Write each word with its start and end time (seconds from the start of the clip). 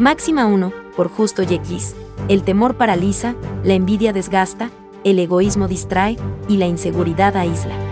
Máxima 0.00 0.46
1, 0.46 0.72
por 0.96 1.10
Justo 1.10 1.42
Yekis. 1.42 1.94
El 2.28 2.42
temor 2.42 2.78
paraliza, 2.78 3.34
la 3.62 3.74
envidia 3.74 4.14
desgasta, 4.14 4.70
el 5.04 5.18
egoísmo 5.18 5.68
distrae 5.68 6.16
y 6.48 6.56
la 6.56 6.66
inseguridad 6.66 7.36
aísla. 7.36 7.89